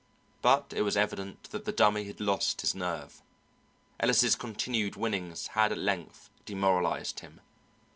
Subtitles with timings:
[0.41, 3.21] But it was evident that the Dummy had lost his nerve.
[3.99, 7.39] Ellis' continued winnings had at length demoralized him.